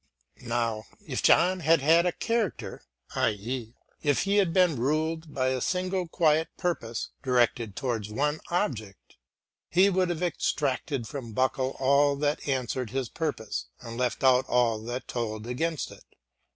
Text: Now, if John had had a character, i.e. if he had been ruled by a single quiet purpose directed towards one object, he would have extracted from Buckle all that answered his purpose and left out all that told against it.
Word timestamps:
Now, 0.47 0.85
if 1.05 1.21
John 1.21 1.59
had 1.59 1.81
had 1.81 2.07
a 2.07 2.11
character, 2.11 2.81
i.e. 3.13 3.75
if 4.01 4.23
he 4.23 4.37
had 4.37 4.51
been 4.51 4.77
ruled 4.77 5.31
by 5.31 5.49
a 5.49 5.61
single 5.61 6.07
quiet 6.07 6.47
purpose 6.57 7.11
directed 7.21 7.75
towards 7.75 8.09
one 8.09 8.39
object, 8.49 9.17
he 9.69 9.91
would 9.91 10.09
have 10.09 10.23
extracted 10.23 11.07
from 11.07 11.33
Buckle 11.33 11.75
all 11.79 12.15
that 12.15 12.47
answered 12.47 12.89
his 12.89 13.09
purpose 13.09 13.67
and 13.79 13.95
left 13.95 14.23
out 14.23 14.49
all 14.49 14.79
that 14.85 15.07
told 15.07 15.45
against 15.45 15.91
it. 15.91 16.03